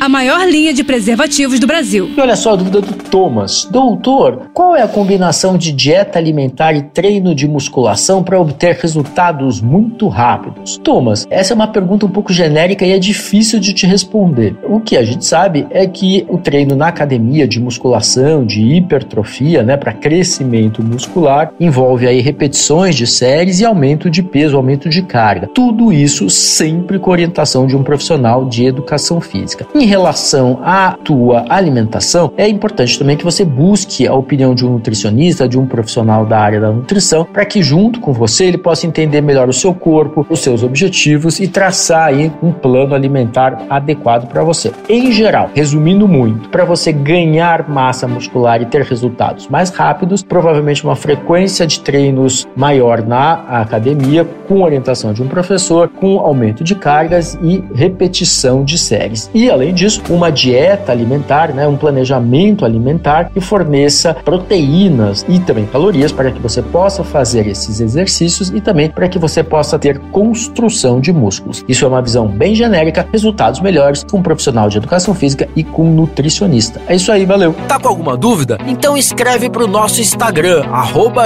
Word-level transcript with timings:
a 0.00 0.08
maior 0.08 0.46
linha 0.46 0.72
de 0.72 0.84
preservativos 0.84 1.58
do 1.58 1.66
Brasil. 1.66 2.10
E 2.16 2.20
olha 2.20 2.36
só 2.36 2.52
a 2.52 2.56
dúvida 2.56 2.80
do 2.80 2.92
Thomas. 2.92 3.66
Doutor, 3.70 4.50
qual 4.52 4.76
é 4.76 4.82
a 4.82 4.88
combinação 4.88 5.56
de 5.56 5.72
dieta 5.72 6.18
alimentar 6.18 6.74
e 6.74 6.82
treino 6.82 7.34
de 7.34 7.48
musculação 7.48 8.22
para 8.22 8.40
obter 8.40 8.76
resultados 8.76 9.60
muito 9.60 10.08
rápidos? 10.08 10.78
Thomas, 10.78 11.26
essa 11.30 11.52
é 11.52 11.54
uma 11.54 11.68
pergunta 11.68 12.06
um 12.06 12.10
pouco 12.10 12.32
genérica 12.32 12.84
e 12.84 12.92
é 12.92 12.98
difícil 12.98 13.58
de 13.58 13.72
te 13.72 13.86
responder. 13.86 14.56
O 14.68 14.80
que 14.80 14.96
a 14.96 15.02
gente 15.02 15.24
sabe 15.24 15.66
é 15.70 15.86
que 15.86 16.26
o 16.28 16.38
treino 16.38 16.76
na 16.76 16.88
academia 16.88 17.48
de 17.48 17.58
musculação, 17.60 18.44
de 18.44 18.60
hipertrofia, 18.60 19.62
né, 19.62 19.76
para 19.76 19.92
crescimento 19.92 20.82
muscular, 20.82 21.52
envolve 21.58 22.06
aí 22.06 22.20
repetições 22.20 22.94
de 22.94 23.06
séries 23.06 23.60
e 23.60 23.64
aumento 23.64 24.10
de 24.10 24.22
peso, 24.22 24.56
aumento 24.56 24.88
de 24.88 25.02
carga. 25.02 25.48
Tudo 25.54 25.92
isso 25.92 26.28
sempre 26.28 26.98
com 26.98 27.10
orientação 27.10 27.66
de 27.66 27.76
um 27.76 27.82
profissional 27.82 28.44
de 28.44 28.64
educação 28.64 29.20
física. 29.20 29.66
Em 29.74 29.85
relação 29.86 30.60
à 30.62 30.92
tua 30.92 31.44
alimentação, 31.48 32.32
é 32.36 32.48
importante 32.48 32.98
também 32.98 33.16
que 33.16 33.24
você 33.24 33.44
busque 33.44 34.06
a 34.06 34.14
opinião 34.14 34.54
de 34.54 34.66
um 34.66 34.72
nutricionista, 34.72 35.48
de 35.48 35.58
um 35.58 35.66
profissional 35.66 36.26
da 36.26 36.38
área 36.38 36.60
da 36.60 36.70
nutrição, 36.70 37.24
para 37.24 37.44
que 37.44 37.62
junto 37.62 38.00
com 38.00 38.12
você 38.12 38.46
ele 38.46 38.58
possa 38.58 38.86
entender 38.86 39.20
melhor 39.20 39.48
o 39.48 39.52
seu 39.52 39.72
corpo, 39.72 40.26
os 40.28 40.40
seus 40.40 40.62
objetivos 40.62 41.40
e 41.40 41.48
traçar 41.48 42.08
aí 42.08 42.32
um 42.42 42.52
plano 42.52 42.94
alimentar 42.94 43.64
adequado 43.70 44.28
para 44.28 44.42
você. 44.42 44.72
Em 44.88 45.12
geral, 45.12 45.50
resumindo 45.54 46.06
muito, 46.06 46.48
para 46.48 46.64
você 46.64 46.92
ganhar 46.92 47.68
massa 47.68 48.06
muscular 48.08 48.60
e 48.60 48.66
ter 48.66 48.82
resultados 48.82 49.48
mais 49.48 49.70
rápidos, 49.70 50.22
provavelmente 50.22 50.84
uma 50.84 50.96
frequência 50.96 51.66
de 51.66 51.80
treinos 51.80 52.46
maior 52.56 53.02
na 53.02 53.34
academia, 53.60 54.24
com 54.48 54.62
orientação 54.62 55.12
de 55.12 55.22
um 55.22 55.28
professor, 55.28 55.88
com 55.88 56.18
aumento 56.18 56.64
de 56.64 56.74
cargas 56.74 57.38
e 57.42 57.62
repetição 57.74 58.64
de 58.64 58.78
séries. 58.78 59.30
E 59.34 59.50
além 59.50 59.74
disso, 59.76 60.02
uma 60.10 60.32
dieta 60.32 60.90
alimentar, 60.90 61.52
né, 61.52 61.68
um 61.68 61.76
planejamento 61.76 62.64
alimentar 62.64 63.30
que 63.32 63.40
forneça 63.40 64.14
proteínas 64.14 65.24
e 65.28 65.38
também 65.38 65.66
calorias 65.66 66.10
para 66.10 66.30
que 66.30 66.40
você 66.40 66.62
possa 66.62 67.04
fazer 67.04 67.46
esses 67.46 67.80
exercícios 67.80 68.48
e 68.48 68.60
também 68.60 68.90
para 68.90 69.08
que 69.08 69.18
você 69.18 69.42
possa 69.42 69.78
ter 69.78 69.98
construção 70.10 71.00
de 71.00 71.12
músculos. 71.12 71.64
Isso 71.68 71.84
é 71.84 71.88
uma 71.88 72.02
visão 72.02 72.26
bem 72.26 72.54
genérica, 72.54 73.06
resultados 73.12 73.60
melhores 73.60 74.02
com 74.02 74.18
um 74.18 74.22
profissional 74.22 74.68
de 74.68 74.78
educação 74.78 75.14
física 75.14 75.48
e 75.54 75.62
com 75.62 75.84
um 75.84 75.94
nutricionista. 75.94 76.80
É 76.88 76.96
isso 76.96 77.12
aí, 77.12 77.26
valeu. 77.26 77.54
Tá 77.68 77.78
com 77.78 77.88
alguma 77.88 78.16
dúvida? 78.16 78.58
Então 78.66 78.96
escreve 78.96 79.50
para 79.50 79.64
o 79.64 79.68
nosso 79.68 80.00
Instagram 80.00 80.64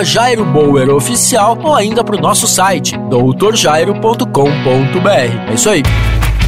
@jairoboweroficial 0.02 1.58
ou 1.62 1.74
ainda 1.74 2.02
para 2.02 2.16
o 2.16 2.20
nosso 2.20 2.46
site 2.46 2.98
doutorjairo.com.br. 3.08 5.50
É 5.50 5.54
isso 5.54 5.70
aí. 5.70 5.82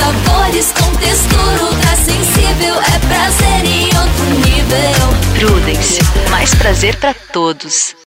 sabores 0.00 0.72
com 0.72 0.90
textura 0.96 1.62
ultra 1.62 1.96
sensível. 1.96 2.74
É 2.76 2.98
prazer 3.06 3.64
em 3.66 3.84
outro 3.98 4.24
nível. 4.48 5.10
Prudence, 5.38 6.00
mais 6.30 6.54
prazer 6.54 6.96
para 6.96 7.14
todos. 7.14 7.94